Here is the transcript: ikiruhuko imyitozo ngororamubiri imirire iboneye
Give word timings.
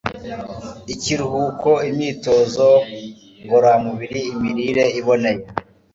ikiruhuko 0.93 1.69
imyitozo 1.89 2.67
ngororamubiri 3.43 4.19
imirire 4.33 4.85
iboneye 4.99 5.43